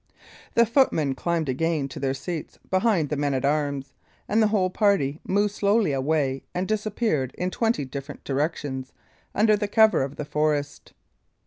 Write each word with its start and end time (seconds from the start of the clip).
The 0.55 0.65
footmen 0.65 1.13
climbed 1.13 1.47
again 1.47 1.87
to 1.89 1.99
their 1.99 2.15
seats 2.15 2.57
behind 2.71 3.09
the 3.09 3.15
men 3.15 3.35
at 3.35 3.45
arms, 3.45 3.93
and 4.27 4.41
the 4.41 4.47
whole 4.47 4.71
party 4.71 5.19
moved 5.27 5.53
slowly 5.53 5.91
away 5.91 6.41
and 6.55 6.67
disappeared 6.67 7.35
in 7.37 7.51
twenty 7.51 7.85
different 7.85 8.23
directions, 8.23 8.93
under 9.35 9.55
the 9.55 9.67
cover 9.67 10.01
of 10.01 10.15
the 10.15 10.25
forest. 10.25 10.93